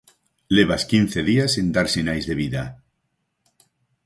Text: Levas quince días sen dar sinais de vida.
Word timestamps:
Levas 0.59 0.83
quince 0.91 1.19
días 1.29 1.51
sen 1.55 1.67
dar 1.75 1.87
sinais 1.95 2.25
de 2.29 2.35
vida. 2.41 2.63